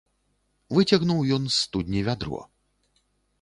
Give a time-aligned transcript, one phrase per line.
[0.77, 2.41] Выцягнуў ён з студні вядро.